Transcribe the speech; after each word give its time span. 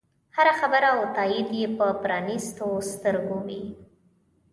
هره 0.35 0.53
خبره 0.59 0.89
او 0.97 1.01
تایید 1.15 1.49
یې 1.59 1.67
په 1.77 1.87
پرانیستو 2.01 2.67
سترګو 2.91 3.37
وي. 3.45 3.63